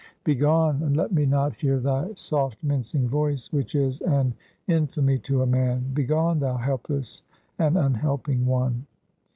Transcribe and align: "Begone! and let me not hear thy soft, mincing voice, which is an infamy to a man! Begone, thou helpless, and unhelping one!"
"Begone! 0.23 0.81
and 0.81 0.97
let 0.97 1.11
me 1.13 1.27
not 1.27 1.53
hear 1.53 1.79
thy 1.79 2.11
soft, 2.15 2.57
mincing 2.63 3.07
voice, 3.07 3.53
which 3.53 3.75
is 3.75 4.01
an 4.01 4.33
infamy 4.65 5.19
to 5.19 5.43
a 5.43 5.45
man! 5.45 5.91
Begone, 5.93 6.39
thou 6.39 6.57
helpless, 6.57 7.21
and 7.59 7.77
unhelping 7.77 8.43
one!" 8.47 8.87